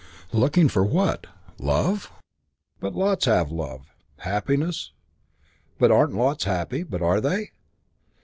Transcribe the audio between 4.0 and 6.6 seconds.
Happiness? But aren't lots